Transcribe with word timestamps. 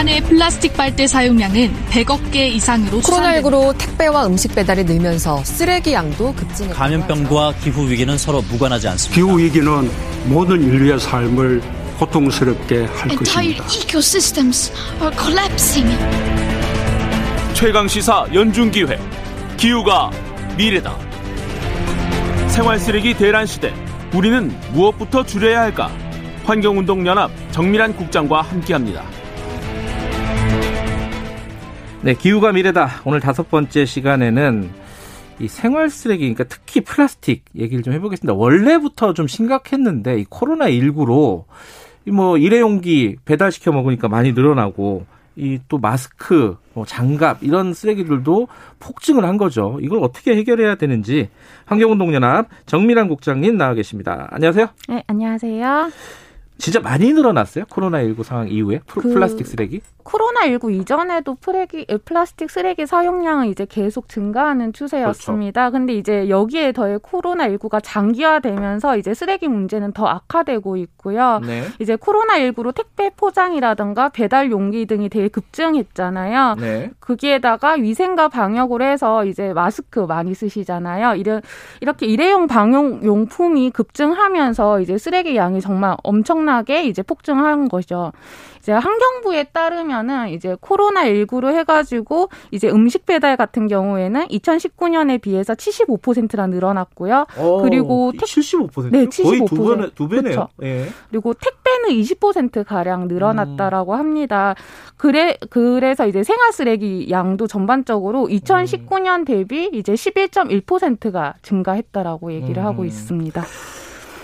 한 0.00 0.08
해 0.08 0.18
플라스틱 0.22 0.72
빨대 0.78 1.06
사용량은 1.06 1.74
100억 1.90 2.32
개 2.32 2.48
이상으로 2.48 3.02
코로나19로 3.02 3.76
택배와 3.76 4.24
음식 4.24 4.54
배달이 4.54 4.84
늘면서 4.84 5.44
쓰레기 5.44 5.92
양도 5.92 6.34
급증했다. 6.34 6.74
감염병과 6.74 7.56
기후 7.62 7.86
위기는 7.86 8.16
서로 8.16 8.40
무관하지 8.40 8.88
않습니다. 8.88 9.14
기후 9.14 9.38
위기는 9.38 9.90
모든 10.24 10.62
인류의 10.62 10.98
삶을 11.00 11.60
고통스럽게 11.98 12.86
할 12.86 13.14
것입니다. 13.14 13.64
ecosystems 13.66 14.72
are 15.02 15.14
collapsing. 15.18 15.98
최강 17.52 17.86
시사 17.86 18.24
연중 18.32 18.70
기회 18.70 18.98
기후가 19.58 20.10
미래다. 20.56 20.96
생활 22.48 22.78
쓰레기 22.80 23.12
대란 23.12 23.44
시대 23.44 23.74
우리는 24.14 24.50
무엇부터 24.72 25.26
줄여야 25.26 25.60
할까? 25.60 25.90
환경운동연합 26.46 27.30
정밀한 27.52 27.94
국장과 27.96 28.40
함께합니다. 28.40 29.19
네, 32.02 32.14
기후가 32.14 32.52
미래다. 32.52 33.02
오늘 33.04 33.20
다섯 33.20 33.50
번째 33.50 33.84
시간에는 33.84 34.70
이 35.38 35.48
생활 35.48 35.90
쓰레기, 35.90 36.22
그러니까 36.32 36.44
특히 36.44 36.80
플라스틱 36.80 37.44
얘기를 37.56 37.82
좀 37.82 37.92
해보겠습니다. 37.92 38.34
원래부터 38.34 39.12
좀 39.12 39.26
심각했는데 39.26 40.20
이 40.20 40.24
코로나 40.28 40.66
19로 40.66 41.44
뭐 42.12 42.38
일회용기 42.38 43.16
배달시켜 43.24 43.72
먹으니까 43.72 44.08
많이 44.08 44.32
늘어나고 44.32 45.06
이 45.36 45.58
또 45.68 45.78
마스크, 45.78 46.56
뭐 46.74 46.84
장갑 46.84 47.42
이런 47.42 47.72
쓰레기들도 47.72 48.48
폭증을 48.80 49.24
한 49.24 49.36
거죠. 49.36 49.78
이걸 49.80 50.02
어떻게 50.02 50.34
해결해야 50.36 50.74
되는지 50.74 51.28
환경운동연합 51.66 52.48
정밀한 52.66 53.08
국장님 53.08 53.56
나와 53.56 53.74
계십니다. 53.74 54.28
안녕하세요. 54.32 54.68
네, 54.88 55.04
안녕하세요. 55.06 55.90
진짜 56.60 56.78
많이 56.80 57.12
늘어났어요? 57.12 57.64
코로나19 57.64 58.22
상황 58.22 58.48
이후에 58.48 58.80
그 58.86 59.00
플라스틱 59.00 59.46
쓰레기? 59.46 59.80
코로나19 60.04 60.72
이전에도 60.80 61.36
플레기, 61.36 61.86
플라스틱 62.04 62.50
쓰레기 62.50 62.86
사용량은 62.86 63.46
이제 63.46 63.66
계속 63.68 64.08
증가하는 64.08 64.72
추세였습니다. 64.72 65.70
그렇죠. 65.70 65.72
근데 65.72 65.94
이제 65.94 66.28
여기에 66.28 66.72
더해 66.72 66.98
코로나19가 66.98 67.80
장기화되면서 67.82 68.96
이제 68.96 69.14
쓰레기 69.14 69.48
문제는 69.48 69.92
더 69.92 70.06
악화되고 70.06 70.76
있고요. 70.76 71.40
네. 71.46 71.62
이제 71.78 71.96
코로나19로 71.96 72.74
택배 72.74 73.10
포장이라든가 73.16 74.10
배달 74.10 74.50
용기 74.50 74.86
등이 74.86 75.08
되게 75.08 75.28
급증했잖아요. 75.28 76.56
네. 76.58 76.90
거기에다가 77.00 77.72
위생과 77.72 78.28
방역으로 78.28 78.84
해서 78.84 79.24
이제 79.24 79.52
마스크 79.52 80.00
많이 80.00 80.34
쓰시잖아요. 80.34 81.14
이런 81.14 81.40
이렇게 81.80 82.06
일회용 82.06 82.46
방역 82.46 83.04
용품이 83.04 83.70
급증하면서 83.70 84.80
이제 84.80 84.98
쓰레기 84.98 85.36
양이 85.36 85.60
정말 85.60 85.96
엄청 86.02 86.44
나게 86.50 86.84
이제 86.84 87.02
폭증한 87.02 87.68
거죠. 87.68 88.12
이제 88.58 88.72
환경부에 88.72 89.44
따르면은 89.44 90.28
이제 90.28 90.56
코로나 90.60 91.04
19로 91.04 91.54
해가지고 91.54 92.28
이제 92.50 92.68
음식 92.68 93.06
배달 93.06 93.36
같은 93.36 93.68
경우에는 93.68 94.26
2019년에 94.28 95.20
비해서 95.20 95.54
75%나 95.54 96.46
늘어났고요. 96.46 97.26
오, 97.38 97.62
그리고 97.62 98.12
택 98.12 98.22
75%? 98.22 98.90
네, 98.90 99.06
75%. 99.06 99.22
거의 99.24 99.44
두, 99.46 99.56
번, 99.56 99.90
두 99.94 100.08
배네요. 100.08 100.48
예. 100.62 100.88
그리고 101.08 101.32
택배는 101.32 102.00
20% 102.00 102.64
가량 102.66 103.08
늘어났다라고 103.08 103.92
음. 103.92 103.98
합니다. 103.98 104.54
그래 104.96 105.36
그래서 105.48 106.06
이제 106.06 106.22
생활 106.22 106.52
쓰레기 106.52 107.08
양도 107.10 107.46
전반적으로 107.46 108.26
2019년 108.28 109.24
대비 109.24 109.70
이제 109.72 109.94
11.1%가 109.94 111.34
증가했다라고 111.40 112.32
얘기를 112.32 112.62
음. 112.62 112.66
하고 112.66 112.84
있습니다. 112.84 113.42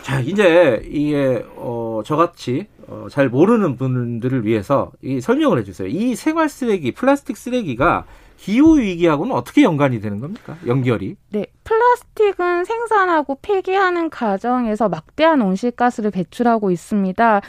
자, 0.06 0.20
이제 0.20 0.80
이게 0.88 1.44
어 1.56 2.00
저같이 2.04 2.68
어, 2.86 3.08
잘 3.10 3.28
모르는 3.28 3.74
분들을 3.76 4.46
위해서 4.46 4.92
이 5.02 5.20
설명을 5.20 5.58
해주세요. 5.58 5.88
이 5.88 6.14
생활 6.14 6.48
쓰레기, 6.48 6.92
플라스틱 6.92 7.36
쓰레기가 7.36 8.04
기후 8.36 8.78
위기하고는 8.78 9.34
어떻게 9.34 9.64
연관이 9.64 10.00
되는 10.00 10.20
겁니까? 10.20 10.56
연결이? 10.64 11.16
네, 11.30 11.46
플라스틱은 11.64 12.64
생산하고 12.66 13.38
폐기하는 13.42 14.08
과정에서 14.08 14.88
막대한 14.88 15.42
온실가스를 15.42 16.12
배출하고 16.12 16.70
있습니다. 16.70 17.40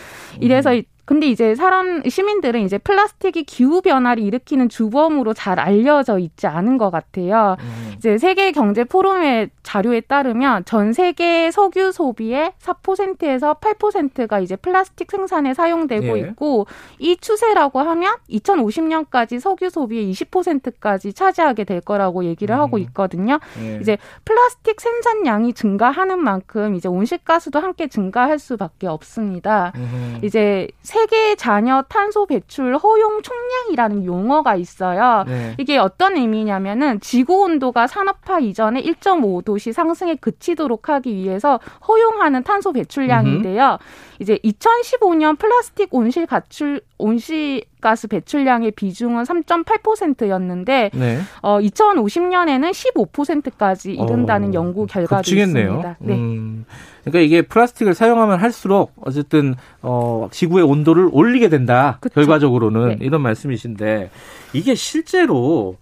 이래서 0.41 0.73
음. 0.73 0.81
근데 1.07 1.27
이제 1.27 1.55
사람 1.55 2.03
시민들은 2.03 2.59
이제 2.63 2.77
플라스틱이 2.77 3.45
기후 3.45 3.81
변화를 3.81 4.21
일으키는 4.23 4.67
주범으로 4.67 5.33
잘 5.33 5.57
알려져 5.57 6.19
있지 6.19 6.47
않은 6.47 6.77
것 6.77 6.91
같아요. 6.91 7.55
음. 7.61 7.93
이제 7.95 8.17
세계 8.17 8.51
경제 8.51 8.83
포럼의 8.83 9.49
자료에 9.63 10.01
따르면 10.01 10.65
전 10.65 10.91
세계 10.91 11.49
석유 11.49 11.93
소비의 11.93 12.51
4%에서 12.59 13.53
8%가 13.53 14.41
이제 14.41 14.57
플라스틱 14.57 15.09
생산에 15.09 15.53
사용되고 15.53 16.19
예. 16.19 16.21
있고 16.23 16.67
이 16.99 17.15
추세라고 17.15 17.79
하면 17.79 18.15
2050년까지 18.29 19.39
석유 19.39 19.69
소비의 19.69 20.11
20%까지 20.11 21.13
차지하게 21.13 21.63
될 21.63 21.79
거라고 21.79 22.25
얘기를 22.25 22.53
음. 22.53 22.59
하고 22.59 22.77
있거든요. 22.79 23.39
예. 23.61 23.77
이제 23.79 23.97
플라스틱 24.25 24.81
생산량이 24.81 25.53
증가하는 25.53 26.19
만큼 26.19 26.75
이제 26.75 26.89
온실가스도 26.89 27.59
함께 27.61 27.87
증가할 27.87 28.39
수밖에 28.39 28.87
없습니다. 28.87 29.71
음. 29.77 30.19
이제 30.21 30.67
세계 30.97 31.35
잔여 31.35 31.83
탄소 31.89 32.25
배출 32.25 32.75
허용 32.75 33.21
총량이라는 33.21 34.05
용어가 34.05 34.55
있어요. 34.55 35.25
네. 35.27 35.53
이게 35.59 35.77
어떤 35.77 36.17
의미냐면은 36.17 36.99
지구 37.01 37.43
온도가 37.43 37.85
산업화 37.85 38.39
이전에 38.39 38.81
1.5도씨 38.81 39.73
상승에 39.73 40.15
그치도록 40.15 40.89
하기 40.89 41.13
위해서 41.13 41.59
허용하는 41.87 42.41
탄소 42.41 42.73
배출량인데요. 42.73 43.77
이제 44.19 44.39
2015년 44.43 45.37
플라스틱 45.37 45.93
온실 45.93 46.25
가출 46.25 46.81
온실 46.97 47.61
가스 47.79 48.07
배출량의 48.07 48.71
비중은 48.71 49.23
3.8%였는데 49.23 50.89
네. 50.93 51.19
어 51.43 51.59
2050년에는 51.59 52.71
15%까지 52.71 53.93
이른다는 53.93 54.49
어, 54.49 54.53
연구 54.53 54.87
결과도 54.87 55.17
급증했네요. 55.17 55.67
있습니다. 55.67 55.97
네. 55.99 56.15
음. 56.15 56.65
그러니까 57.11 57.19
이게 57.19 57.41
플라스틱을 57.41 57.93
사용하면 57.93 58.39
할수록 58.39 58.93
어쨌든 59.01 59.55
어 59.81 60.27
지구의 60.31 60.65
온도를 60.65 61.09
올리게 61.11 61.49
된다. 61.49 61.97
그쵸? 62.01 62.15
결과적으로는 62.15 62.89
네. 62.89 62.97
이런 63.01 63.21
말씀이신데 63.21 64.09
이게 64.53 64.75
실제로 64.75 65.77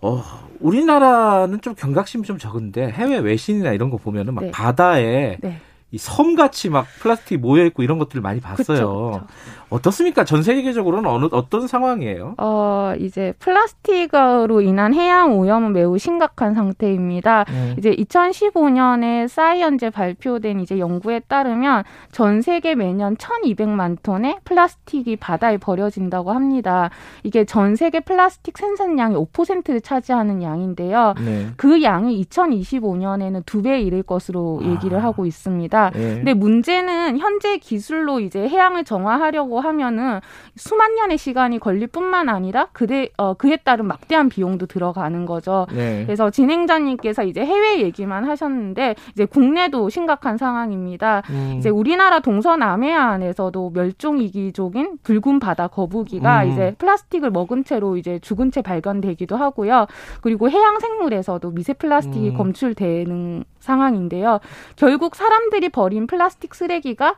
어 0.00 0.22
우리나라는 0.60 1.60
좀 1.60 1.74
경각심이 1.74 2.24
좀 2.24 2.38
적은데 2.38 2.90
해외 2.90 3.18
외신이나 3.18 3.72
이런 3.72 3.90
거 3.90 3.96
보면은 3.96 4.34
막 4.34 4.44
네. 4.44 4.50
바다에 4.50 5.38
네. 5.40 5.60
이 5.92 5.98
섬같이 5.98 6.68
막 6.68 6.86
플라스틱 7.00 7.40
모여 7.40 7.64
있고 7.66 7.82
이런 7.82 7.98
것들을 7.98 8.22
많이 8.22 8.40
봤어요. 8.40 8.64
그쵸, 8.64 9.10
그쵸. 9.12 9.26
어떻습니까? 9.70 10.24
전 10.24 10.42
세계적으로는 10.42 11.08
어느 11.08 11.26
어떤 11.30 11.66
상황이에요? 11.68 12.34
어, 12.38 12.92
이제 12.98 13.32
플라스틱으로 13.38 14.60
인한 14.60 14.92
해양 14.94 15.38
오염은 15.38 15.72
매우 15.72 15.96
심각한 15.96 16.54
상태입니다. 16.54 17.44
음. 17.48 17.74
이제 17.78 17.94
2015년에 17.94 19.28
사이언제 19.28 19.90
발표된 19.90 20.58
이제 20.60 20.78
연구에 20.78 21.20
따르면 21.20 21.84
전 22.10 22.42
세계 22.42 22.74
매년 22.74 23.16
1,200만 23.16 23.98
톤의 24.02 24.38
플라스틱이 24.44 25.16
바다에 25.16 25.56
버려진다고 25.58 26.32
합니다. 26.32 26.90
이게 27.22 27.44
전 27.44 27.76
세계 27.76 28.00
플라스틱 28.00 28.58
생산량의 28.58 29.16
5%를 29.18 29.80
차지하는 29.80 30.42
양인데요. 30.42 31.14
네. 31.24 31.46
그 31.56 31.82
양이 31.82 32.20
2025년에는 32.24 33.46
두 33.46 33.60
배 33.60 33.82
이를 33.82 34.02
것으로 34.02 34.62
얘기를 34.64 34.96
아. 34.98 35.02
하고 35.04 35.26
있습니다. 35.26 35.90
네. 35.90 36.14
근데 36.16 36.32
문제는 36.32 37.18
현재 37.18 37.58
기술로 37.58 38.18
이제 38.20 38.48
해양을 38.48 38.84
정화하려고 38.84 39.59
하면은 39.60 40.20
수만 40.56 40.94
년의 40.94 41.18
시간이 41.18 41.58
걸릴 41.58 41.86
뿐만 41.86 42.28
아니라 42.28 42.68
그대 42.72 43.08
어 43.16 43.34
그에 43.34 43.56
따른 43.56 43.86
막대한 43.86 44.28
비용도 44.28 44.66
들어가는 44.66 45.26
거죠. 45.26 45.66
네. 45.72 46.04
그래서 46.04 46.30
진행자님께서 46.30 47.24
이제 47.24 47.44
해외 47.44 47.80
얘기만 47.82 48.24
하셨는데 48.24 48.94
이제 49.12 49.24
국내도 49.24 49.88
심각한 49.88 50.36
상황입니다. 50.36 51.22
음. 51.30 51.56
이제 51.58 51.68
우리나라 51.68 52.20
동서 52.20 52.56
남해안에서도 52.56 53.70
멸종 53.70 54.18
위기종인 54.18 54.98
붉은 55.02 55.40
바다 55.40 55.68
거북이가 55.68 56.44
음. 56.44 56.50
이제 56.50 56.74
플라스틱을 56.78 57.30
먹은 57.30 57.64
채로 57.64 57.96
이제 57.96 58.18
죽은 58.20 58.50
채 58.50 58.62
발견되기도 58.62 59.36
하고요. 59.36 59.86
그리고 60.20 60.50
해양 60.50 60.78
생물에서도 60.78 61.50
미세 61.50 61.72
플라스틱이 61.72 62.30
음. 62.30 62.36
검출되는 62.36 63.44
상황인데요. 63.58 64.40
결국 64.76 65.14
사람들이 65.14 65.68
버린 65.68 66.06
플라스틱 66.06 66.54
쓰레기가 66.54 67.16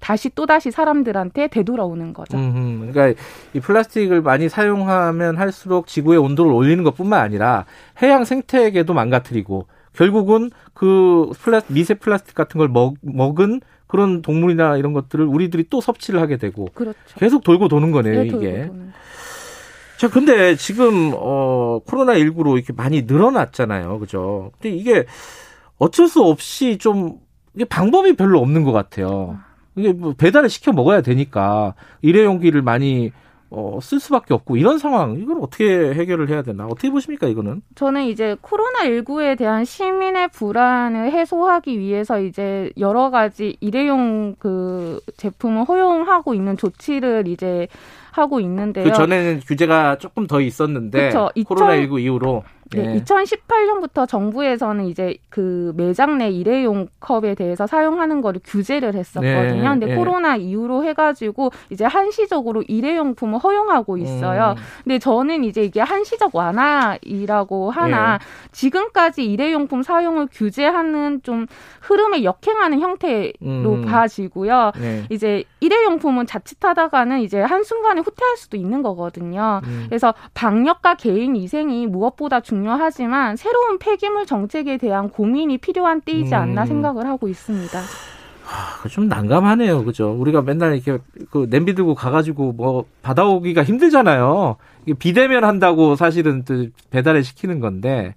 다시 0.00 0.30
또 0.34 0.46
다시 0.46 0.70
사람들한테 0.70 1.48
되돌아오는 1.48 2.12
거죠. 2.12 2.36
음, 2.38 2.90
그러니까 2.92 3.20
이 3.52 3.60
플라스틱을 3.60 4.22
많이 4.22 4.48
사용하면 4.48 5.36
할수록 5.36 5.86
지구의 5.86 6.18
온도를 6.18 6.52
올리는 6.52 6.82
것뿐만 6.84 7.20
아니라 7.20 7.66
해양 8.02 8.24
생태계도 8.24 8.94
망가뜨리고 8.94 9.66
결국은 9.92 10.50
그 10.72 11.30
플라 11.38 11.60
미세 11.68 11.94
플라스틱 11.94 12.34
같은 12.34 12.58
걸 12.58 12.68
먹, 12.68 12.96
먹은 13.02 13.60
그런 13.86 14.22
동물이나 14.22 14.76
이런 14.76 14.92
것들을 14.92 15.24
우리들이 15.24 15.66
또 15.70 15.80
섭취를 15.80 16.20
하게 16.20 16.36
되고 16.36 16.68
그렇죠. 16.74 16.98
계속 17.16 17.44
돌고 17.44 17.68
도는 17.68 17.92
거네요, 17.92 18.22
네, 18.22 18.26
이게. 18.26 18.70
자, 19.98 20.08
근데 20.08 20.56
지금 20.56 21.12
어 21.14 21.78
코로나 21.86 22.14
19로 22.14 22.56
이렇게 22.56 22.72
많이 22.72 23.02
늘어났잖아요. 23.02 23.98
그죠? 24.00 24.50
근데 24.58 24.74
이게 24.76 25.06
어쩔 25.78 26.08
수 26.08 26.22
없이 26.24 26.78
좀 26.78 27.20
이게 27.54 27.64
방법이 27.64 28.16
별로 28.16 28.40
없는 28.40 28.64
것 28.64 28.72
같아요. 28.72 29.38
이게 29.76 29.92
뭐 29.92 30.14
배달을 30.16 30.48
시켜 30.48 30.72
먹어야 30.72 31.00
되니까 31.00 31.74
일회용기를 32.02 32.62
많이 32.62 33.12
어, 33.56 33.78
쓸 33.80 34.00
수밖에 34.00 34.34
없고 34.34 34.56
이런 34.56 34.78
상황 34.78 35.16
이걸 35.16 35.38
어떻게 35.40 35.64
해결을 35.94 36.28
해야 36.28 36.42
되나 36.42 36.66
어떻게 36.66 36.90
보십니까 36.90 37.28
이거는? 37.28 37.62
저는 37.76 38.02
이제 38.04 38.36
코로나 38.40 38.80
19에 38.80 39.38
대한 39.38 39.64
시민의 39.64 40.28
불안을 40.28 41.12
해소하기 41.12 41.78
위해서 41.78 42.20
이제 42.20 42.72
여러 42.78 43.10
가지 43.10 43.56
일회용 43.60 44.34
그 44.40 44.98
제품을 45.16 45.64
허용하고 45.64 46.34
있는 46.34 46.56
조치를 46.56 47.28
이제 47.28 47.68
하고 48.10 48.40
있는데요. 48.40 48.84
그 48.84 48.92
전에는 48.92 49.40
규제가 49.46 49.98
조금 49.98 50.26
더 50.26 50.40
있었는데 50.40 51.08
그쵸. 51.08 51.30
코로나 51.46 51.76
19 51.76 52.00
이후로 52.00 52.42
네, 52.72 52.94
예. 52.94 53.02
2018년부터 53.02 54.08
정부에서는 54.08 54.86
이제 54.86 55.16
그 55.28 55.72
매장 55.76 56.18
내 56.18 56.30
일회용 56.30 56.88
컵에 57.00 57.34
대해서 57.34 57.66
사용하는 57.66 58.20
거를 58.20 58.40
규제를 58.44 58.94
했었거든요. 58.94 59.62
네, 59.62 59.68
근데 59.68 59.90
예. 59.90 59.94
코로나 59.94 60.36
이후로 60.36 60.84
해가지고 60.84 61.52
이제 61.70 61.84
한시적으로 61.84 62.62
일회용품을 62.62 63.38
허용하고 63.38 63.98
있어요. 63.98 64.54
음. 64.56 64.62
근데 64.84 64.98
저는 64.98 65.44
이제 65.44 65.62
이게 65.62 65.80
한시적 65.80 66.34
완화이라고 66.34 67.70
하나 67.70 68.14
예. 68.14 68.18
지금까지 68.52 69.24
일회용품 69.24 69.82
사용을 69.82 70.28
규제하는 70.30 71.22
좀 71.22 71.46
흐름에 71.82 72.24
역행하는 72.24 72.80
형태로 72.80 73.32
음. 73.42 73.84
봐지고요. 73.86 74.72
네. 74.80 75.04
이제 75.10 75.44
일회용품은 75.60 76.26
자칫하다가는 76.26 77.20
이제 77.20 77.40
한순간에 77.40 78.00
후퇴할 78.00 78.36
수도 78.36 78.56
있는 78.56 78.82
거거든요. 78.82 79.60
음. 79.64 79.86
그래서 79.88 80.14
방역과 80.34 80.94
개인 80.94 81.34
위생이 81.34 81.86
무엇보다 81.86 82.40
중요하지만 82.64 83.36
새로운 83.36 83.78
폐기물 83.78 84.24
정책에 84.26 84.78
대한 84.78 85.10
고민이 85.10 85.58
필요한 85.58 86.00
때이지 86.00 86.34
않나 86.34 86.62
음. 86.62 86.66
생각을 86.66 87.06
하고 87.06 87.28
있습니다. 87.28 87.78
아, 87.78 88.88
좀 88.88 89.08
난감하네요, 89.08 89.84
그죠? 89.84 90.10
우리가 90.12 90.42
맨날 90.42 90.74
이렇게 90.74 91.02
그 91.30 91.46
냄비 91.48 91.74
들고 91.74 91.94
가가지고 91.94 92.52
뭐 92.52 92.84
받아오기가 93.02 93.64
힘들잖아요. 93.64 94.56
이게 94.86 94.94
비대면 94.94 95.44
한다고 95.44 95.96
사실은 95.96 96.44
또 96.44 96.66
배달을 96.90 97.22
시키는 97.24 97.60
건데 97.60 98.14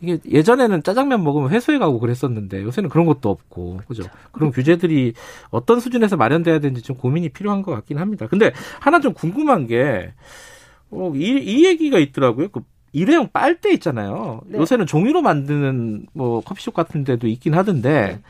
이게 0.00 0.18
예전에는 0.30 0.82
짜장면 0.82 1.24
먹으면 1.24 1.50
회수해 1.50 1.78
가고 1.78 2.00
그랬었는데 2.00 2.62
요새는 2.62 2.90
그런 2.90 3.06
것도 3.06 3.30
없고 3.30 3.80
그죠? 3.88 4.04
그런 4.32 4.50
규제들이 4.50 5.14
어떤 5.50 5.80
수준에서 5.80 6.16
마련돼야 6.16 6.58
되는지 6.58 6.82
좀 6.82 6.96
고민이 6.96 7.30
필요한 7.30 7.62
것 7.62 7.72
같긴 7.72 7.98
합니다. 7.98 8.26
근데 8.26 8.52
하나 8.80 9.00
좀 9.00 9.14
궁금한 9.14 9.66
게 9.66 10.12
어, 10.90 11.12
이, 11.14 11.28
이 11.28 11.64
얘기가 11.64 11.98
있더라고요. 11.98 12.48
그 12.48 12.60
일회용 12.96 13.28
빨대 13.30 13.70
있잖아요. 13.74 14.40
네. 14.46 14.58
요새는 14.58 14.86
종이로 14.86 15.20
만드는 15.20 16.06
뭐 16.14 16.40
커피숍 16.40 16.72
같은 16.72 17.04
데도 17.04 17.26
있긴 17.28 17.52
하던데 17.52 18.20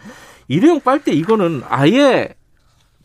일회용 0.48 0.80
빨대 0.80 1.12
이거는 1.12 1.62
아예 1.68 2.34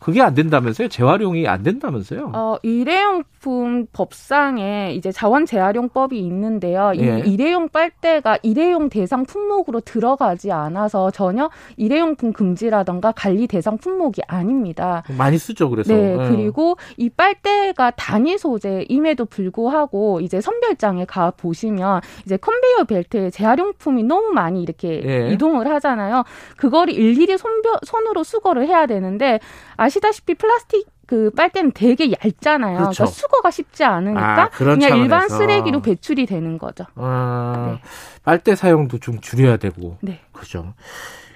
그게 0.02 0.20
안 0.20 0.34
된다면서요? 0.34 0.88
재활용이 0.88 1.46
안 1.46 1.62
된다면서요? 1.62 2.32
어, 2.34 2.56
일회용품 2.64 3.86
법상에 3.92 4.94
이제 4.94 5.12
자원 5.12 5.46
재활용법이 5.46 6.18
있는데요. 6.18 6.92
이 6.92 7.02
예. 7.02 7.22
일회용 7.24 7.68
빨대가 7.68 8.36
일회용 8.42 8.88
대상 8.88 9.24
품목으로 9.24 9.80
들어가지 9.80 10.50
않아서 10.50 11.12
전혀 11.12 11.50
일회용품 11.76 12.32
금지라던가 12.32 13.12
관리 13.12 13.46
대상 13.46 13.78
품목이 13.78 14.22
아닙니다. 14.26 15.04
많이 15.16 15.38
쓰죠, 15.38 15.70
그래서. 15.70 15.94
네, 15.94 16.14
예. 16.18 16.28
그리고 16.28 16.76
이 16.96 17.08
빨대가 17.08 17.92
단위 17.92 18.36
소재임에도 18.38 19.26
불구하고 19.26 20.20
이제 20.20 20.40
선별장에 20.40 21.04
가 21.04 21.30
보시면 21.30 22.00
이제 22.26 22.36
컨베이어 22.36 22.84
벨트에 22.88 23.30
재활용품이 23.30 24.02
너무 24.02 24.32
많이 24.32 24.64
이렇게 24.64 25.00
예. 25.04 25.32
이동을 25.32 25.68
하잖아요. 25.68 26.24
그거를 26.56 26.92
일일이 26.92 27.38
손벼, 27.38 27.78
손으로 27.84 28.24
수거를 28.24 28.66
해야 28.66 28.86
되는데 28.86 29.38
아시다시피 29.82 30.34
플라스틱 30.34 30.86
그 31.06 31.30
빨대는 31.36 31.72
되게 31.72 32.10
얇잖아요. 32.12 32.78
그렇죠. 32.78 33.04
그러니까 33.04 33.06
수거가 33.06 33.50
쉽지 33.50 33.84
않으니까 33.84 34.42
아, 34.44 34.48
그냥 34.50 34.96
일반 34.98 35.28
차원에서. 35.28 35.36
쓰레기로 35.38 35.82
배출이 35.82 36.26
되는 36.26 36.56
거죠. 36.58 36.84
아, 36.94 37.74
네. 37.82 37.88
빨대 38.24 38.54
사용도 38.54 38.98
좀 38.98 39.20
줄여야 39.20 39.58
되고. 39.58 39.98
네. 40.00 40.20
그죠. 40.32 40.74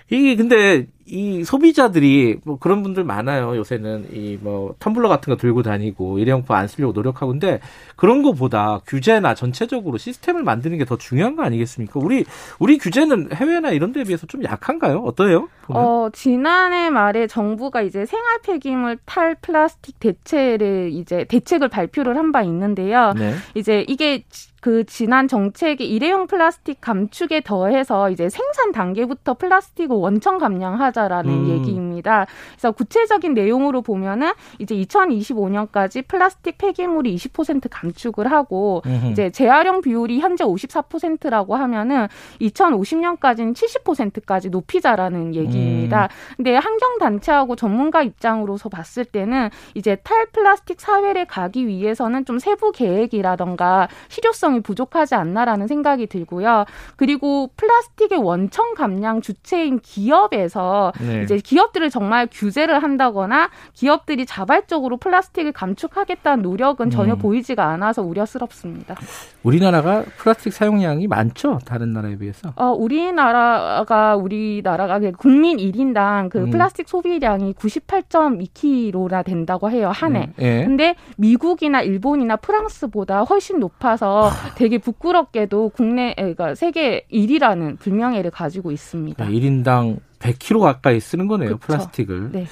이게 0.08 0.36
근데 0.36 0.86
이 1.08 1.44
소비자들이 1.44 2.40
뭐 2.44 2.58
그런 2.58 2.82
분들 2.82 3.04
많아요. 3.04 3.56
요새는 3.56 4.08
이 4.12 4.38
뭐 4.40 4.74
텀블러 4.80 5.08
같은 5.08 5.32
거 5.32 5.36
들고 5.36 5.62
다니고 5.62 6.18
일회용품 6.18 6.54
안 6.54 6.68
쓰려고 6.68 6.92
노력하고 6.92 7.32
근데 7.32 7.60
그런 7.96 8.22
거보다 8.22 8.80
규제나 8.86 9.34
전체적으로 9.34 9.98
시스템을 9.98 10.42
만드는 10.42 10.78
게 10.78 10.84
더 10.84 10.96
중요한 10.98 11.36
거 11.36 11.42
아니겠습니까? 11.42 11.98
우리 12.00 12.24
우리 12.58 12.76
규제는 12.78 13.30
해외나 13.32 13.70
이런 13.70 13.92
데에 13.92 14.04
비해서 14.04 14.26
좀 14.26 14.44
약한가요? 14.44 14.98
어떠해요? 14.98 15.48
보면? 15.62 15.82
어, 15.84 16.10
지난해 16.12 16.90
말에 16.90 17.26
정부가 17.26 17.82
이제 17.82 18.04
생활 18.06 18.40
폐기물 18.42 18.98
탈 19.04 19.34
플라스틱 19.40 19.98
대체를 20.00 20.90
이제 20.92 21.24
대책을 21.24 21.68
발표를 21.68 22.16
한 22.16 22.26
바 22.32 22.42
있는데요. 22.42 23.14
네. 23.16 23.34
이제 23.54 23.84
이게 23.88 24.24
지- 24.28 24.50
그 24.60 24.82
지난 24.84 25.28
정책이 25.28 25.86
일회용 25.86 26.26
플라스틱 26.26 26.80
감축에 26.80 27.40
더해서 27.42 28.10
이제 28.10 28.28
생산 28.28 28.72
단계부터 28.72 29.34
플라스틱을 29.34 29.94
원천 29.96 30.38
감량하자 30.38 30.95
라는 31.04 31.30
음. 31.30 31.48
얘기 31.48 31.72
입니다. 31.96 32.26
그래서 32.52 32.72
구체적인 32.72 33.34
내용으로 33.34 33.82
보면은 33.82 34.32
이제 34.58 34.74
2025년까지 34.76 36.06
플라스틱 36.06 36.58
폐기물이 36.58 37.14
20% 37.16 37.68
감축을 37.70 38.30
하고 38.30 38.82
음흠. 38.86 39.10
이제 39.10 39.30
재활용 39.30 39.80
비율이 39.80 40.20
현재 40.20 40.44
54%라고 40.44 41.56
하면은 41.56 42.08
2050년까지는 42.40 43.54
70%까지 43.54 44.50
높이자라는 44.50 45.34
얘기입니다. 45.34 46.08
근데 46.36 46.56
환경 46.56 46.98
단체하고 46.98 47.56
전문가 47.56 48.02
입장으로서 48.02 48.68
봤을 48.68 49.04
때는 49.04 49.50
이제 49.74 49.96
탈플라스틱 49.96 50.80
사회를 50.80 51.24
가기 51.26 51.66
위해서는 51.66 52.24
좀 52.24 52.38
세부 52.38 52.72
계획이라던가 52.72 53.88
실효성이 54.08 54.60
부족하지 54.60 55.14
않나라는 55.14 55.66
생각이 55.66 56.06
들고요. 56.06 56.64
그리고 56.96 57.50
플라스틱의 57.56 58.18
원천 58.18 58.74
감량 58.74 59.20
주체인 59.20 59.78
기업에서 59.80 60.92
네. 61.00 61.22
이제 61.22 61.38
기업들을 61.38 61.85
정말 61.90 62.28
규제를 62.30 62.82
한다거나 62.82 63.50
기업들이 63.72 64.26
자발적으로 64.26 64.96
플라스틱을 64.96 65.52
감축하겠다는 65.52 66.42
노력은 66.42 66.90
전혀 66.90 67.14
음. 67.14 67.18
보이지가 67.18 67.64
않아서 67.64 68.02
우려스럽습니다. 68.02 68.94
우리나라가 69.42 70.04
플라스틱 70.16 70.52
사용량이 70.52 71.06
많죠? 71.06 71.58
다른 71.64 71.92
나라에 71.92 72.16
비해서. 72.16 72.52
어, 72.56 72.70
우리나라가 72.70 74.16
우리나라가 74.16 74.98
그 74.98 75.12
국민 75.12 75.58
1인당 75.58 76.30
그 76.30 76.38
음. 76.38 76.50
플라스틱 76.50 76.88
소비량이 76.88 77.54
98.2kg나 77.54 79.24
된다고 79.24 79.70
해요 79.70 79.90
한 79.92 80.16
해. 80.16 80.30
예. 80.40 80.64
근데 80.64 80.96
미국이나 81.16 81.82
일본이나 81.82 82.36
프랑스보다 82.36 83.22
훨씬 83.22 83.60
높아서 83.60 84.30
되게 84.56 84.78
부끄럽게도 84.78 85.70
국내 85.74 86.14
그러니까 86.16 86.54
세계 86.54 87.06
1위라는 87.12 87.78
불명예를 87.78 88.30
가지고 88.30 88.72
있습니다. 88.72 89.24
1인당 89.24 89.98
100kg 90.32 90.60
가까이 90.60 91.00
쓰는 91.00 91.26
거네요, 91.26 91.58
그쵸. 91.58 91.66
플라스틱을. 91.66 92.32
네. 92.32 92.46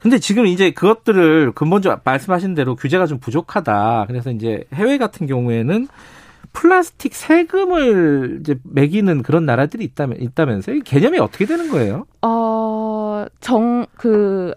근데 0.00 0.18
지금 0.18 0.46
이제 0.46 0.72
그것들을 0.72 1.52
근본적으로 1.52 2.00
말씀하신 2.04 2.54
대로 2.54 2.74
규제가 2.74 3.06
좀 3.06 3.18
부족하다. 3.18 4.06
그래서 4.08 4.32
이제 4.32 4.64
해외 4.74 4.98
같은 4.98 5.28
경우에는 5.28 5.86
플라스틱 6.52 7.14
세금을 7.14 8.38
이제 8.40 8.58
매기는 8.64 9.22
그런 9.22 9.46
나라들이 9.46 9.84
있다면 9.84 10.20
있다면서요? 10.20 10.76
이 10.76 10.80
개념이 10.80 11.18
어떻게 11.18 11.46
되는 11.46 11.70
거예요? 11.70 12.06
어, 12.22 13.26
정, 13.40 13.86
그, 13.96 14.54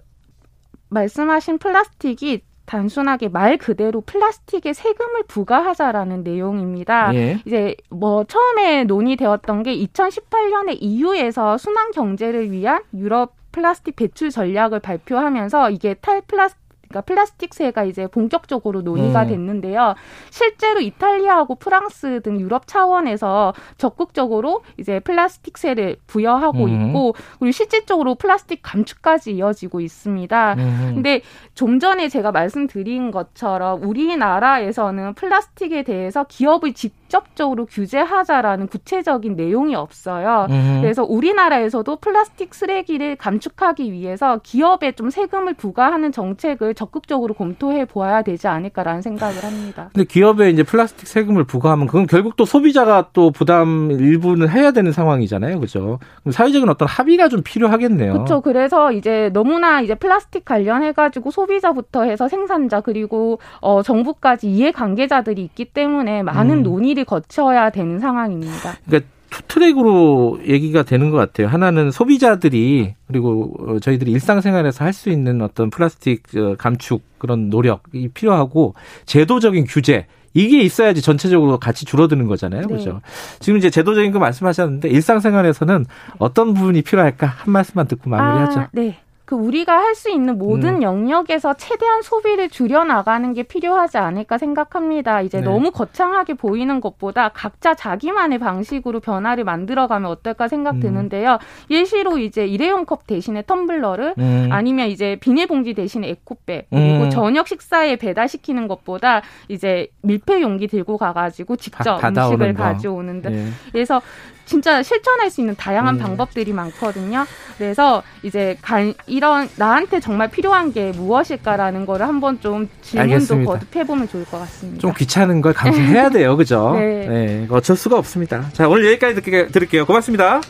말씀하신 0.89 1.59
플라스틱이 1.59 2.41
단순하게 2.65 3.29
말 3.29 3.57
그대로 3.57 4.01
플라스틱에 4.01 4.73
세금을 4.73 5.23
부과하자라는 5.27 6.23
내용입니다. 6.23 7.13
예. 7.15 7.39
이제 7.45 7.75
뭐 7.89 8.23
처음에 8.23 8.83
논의되었던 8.85 9.63
게 9.63 9.75
2018년에 9.77 10.77
EU에서 10.81 11.57
순환 11.57 11.91
경제를 11.91 12.51
위한 12.51 12.81
유럽 12.93 13.33
플라스틱 13.51 13.95
배출 13.95 14.31
전략을 14.31 14.79
발표하면서 14.81 15.69
이게 15.71 15.93
탈플라스틱 15.95 16.64
그러니까 16.95 17.01
플라스틱세가 17.01 17.83
이제 17.83 18.07
본격적으로 18.07 18.81
논의가 18.81 19.23
음. 19.23 19.27
됐는데요. 19.27 19.95
실제로 20.29 20.79
이탈리아하고 20.79 21.55
프랑스 21.55 22.21
등 22.21 22.39
유럽 22.39 22.67
차원에서 22.67 23.53
적극적으로 23.77 24.63
이제 24.77 24.99
플라스틱세를 25.01 25.97
부여하고 26.07 26.65
음. 26.65 26.69
있고 26.69 27.15
그리고 27.39 27.51
실질적으로 27.51 28.15
플라스틱 28.15 28.61
감축까지 28.61 29.33
이어지고 29.33 29.81
있습니다. 29.81 30.53
음. 30.53 30.91
근데 30.95 31.21
좀 31.53 31.79
전에 31.79 32.07
제가 32.07 32.31
말씀드린 32.31 33.11
것처럼 33.11 33.83
우리나라에서는 33.83 35.13
플라스틱에 35.15 35.83
대해서 35.83 36.23
기업의 36.23 36.73
집 36.73 37.04
직접적으로 37.05 37.65
규제하자라는 37.65 38.67
구체적인 38.67 39.35
내용이 39.35 39.75
없어요. 39.75 40.47
음. 40.49 40.79
그래서 40.81 41.03
우리나라에서도 41.03 41.95
플라스틱 41.97 42.53
쓰레기를 42.53 43.15
감축하기 43.15 43.91
위해서 43.91 44.39
기업에 44.43 44.93
좀 44.93 45.09
세금을 45.09 45.53
부과하는 45.53 46.11
정책을 46.11 46.73
적극적으로 46.73 47.33
검토해 47.33 47.85
보아야 47.85 48.21
되지 48.23 48.47
않을까라는 48.47 49.01
생각을 49.01 49.43
합니다. 49.43 49.89
근데 49.93 50.05
기업에 50.05 50.49
이제 50.49 50.63
플라스틱 50.63 51.07
세금을 51.07 51.43
부과하면 51.43 51.87
그건 51.87 52.07
결국 52.07 52.35
또 52.35 52.45
소비자가 52.45 53.09
또 53.13 53.31
부담 53.31 53.91
일부는 53.91 54.49
해야 54.49 54.71
되는 54.71 54.91
상황이잖아요. 54.91 55.59
그죠? 55.59 55.99
그럼 56.21 56.31
사회적인 56.31 56.67
어떤 56.69 56.87
합의가 56.87 57.29
좀 57.29 57.41
필요하겠네요. 57.43 58.13
그렇죠. 58.13 58.41
그래서 58.41 58.91
이제 58.91 59.29
너무나 59.33 59.81
이제 59.81 59.95
플라스틱 59.95 60.45
관련해 60.45 60.93
가지고 60.93 61.31
소비자부터 61.31 62.03
해서 62.03 62.27
생산자 62.27 62.81
그리고 62.81 63.39
어 63.61 63.83
정부까지 63.83 64.49
이해 64.49 64.71
관계자들이 64.71 65.43
있기 65.43 65.65
때문에 65.65 66.23
많은 66.23 66.59
음. 66.59 66.63
논의를 66.63 67.03
거쳐야 67.05 67.69
되는 67.69 67.99
상황입니다. 67.99 68.77
그러니까 68.85 69.09
two 69.29 69.41
track으로 69.47 70.39
얘기가 70.47 70.83
되는 70.83 71.09
것 71.11 71.17
같아요. 71.17 71.47
하나는 71.47 71.91
소비자들이 71.91 72.95
그리고 73.07 73.53
어, 73.59 73.79
저희들이 73.79 74.11
일상생활에서 74.11 74.85
할 74.85 74.93
수 74.93 75.09
있는 75.09 75.41
어떤 75.41 75.69
플라스틱 75.69 76.23
어, 76.37 76.55
감축 76.57 77.01
그런 77.17 77.49
노력이 77.49 78.09
필요하고 78.13 78.75
제도적인 79.05 79.65
규제 79.67 80.05
이게 80.33 80.61
있어야지 80.61 81.01
전체적으로 81.01 81.57
같이 81.59 81.85
줄어드는 81.85 82.27
거잖아요. 82.27 82.61
네. 82.61 82.67
그렇죠. 82.67 83.01
지금 83.39 83.57
이제 83.57 83.69
제도적인 83.69 84.11
거 84.11 84.19
말씀하셨는데 84.19 84.89
일상생활에서는 84.89 85.85
어떤 86.19 86.53
부분이 86.53 86.81
필요할까 86.81 87.25
한 87.25 87.53
말씀만 87.53 87.87
듣고 87.87 88.09
마무리하죠. 88.09 88.59
아, 88.61 88.67
네. 88.73 88.97
그 89.25 89.35
우리가 89.35 89.77
할 89.79 89.95
수 89.95 90.11
있는 90.11 90.37
모든 90.37 90.77
음. 90.77 90.81
영역에서 90.81 91.53
최대한 91.53 92.01
소비를 92.01 92.49
줄여 92.49 92.83
나가는 92.83 93.33
게 93.33 93.43
필요하지 93.43 93.97
않을까 93.97 94.37
생각합니다. 94.37 95.21
이제 95.21 95.39
네. 95.39 95.45
너무 95.45 95.71
거창하게 95.71 96.33
보이는 96.33 96.81
것보다 96.81 97.29
각자 97.29 97.73
자기만의 97.73 98.39
방식으로 98.39 98.99
변화를 98.99 99.45
만들어가면 99.45 100.11
어떨까 100.11 100.49
생각 100.49 100.75
음. 100.75 100.79
드는데요. 100.81 101.39
예시로 101.69 102.17
이제 102.17 102.45
일회용 102.45 102.85
컵 102.85 103.07
대신에 103.07 103.43
텀블러를 103.43 104.17
음. 104.17 104.49
아니면 104.51 104.89
이제 104.89 105.15
비닐봉지 105.21 105.75
대신에 105.75 106.09
에코백 106.09 106.67
그리고 106.69 107.05
음. 107.05 107.09
저녁 107.09 107.47
식사에 107.47 107.95
배달시키는 107.95 108.67
것보다 108.67 109.21
이제 109.47 109.87
밀폐 110.01 110.41
용기 110.41 110.67
들고 110.67 110.97
가가지고 110.97 111.55
직접 111.55 112.03
음식을 112.03 112.53
거. 112.53 112.63
가져오는데 112.63 113.31
예. 113.31 113.45
그래서 113.71 114.01
진짜 114.45 114.83
실천할 114.83 115.29
수 115.29 115.41
있는 115.41 115.55
다양한 115.55 115.95
음. 115.95 115.99
방법들이 115.99 116.53
많거든요. 116.53 117.25
그래서 117.57 118.03
이제 118.23 118.57
간, 118.61 118.93
이런 119.07 119.49
나한테 119.55 119.99
정말 119.99 120.29
필요한 120.29 120.71
게 120.71 120.91
무엇일까라는 120.91 121.85
거를 121.85 122.07
한번 122.07 122.39
좀 122.39 122.69
질문도 122.81 123.13
알겠습니다. 123.13 123.51
거듭해보면 123.51 124.07
좋을 124.09 124.25
것 124.25 124.39
같습니다. 124.39 124.79
좀 124.81 124.93
귀찮은 124.95 125.41
걸 125.41 125.53
감수해야 125.53 126.09
돼요. 126.11 126.37
그죠? 126.37 126.73
네. 126.77 127.47
어쩔 127.49 127.75
수가 127.75 127.97
없습니다. 127.97 128.49
자, 128.53 128.67
오늘 128.67 128.85
여기까지 128.85 129.15
듣게, 129.15 129.47
들을게요. 129.47 129.85
고맙습니다. 129.85 130.41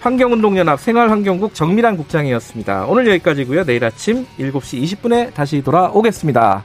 환경운동연합 0.00 0.80
생활환경국 0.80 1.54
정미란 1.54 1.96
국장이었습니다. 1.98 2.86
오늘 2.86 3.06
여기까지고요. 3.08 3.64
내일 3.64 3.84
아침 3.84 4.26
7시 4.38 4.82
20분에 4.82 5.34
다시 5.34 5.62
돌아오겠습니다. 5.62 6.62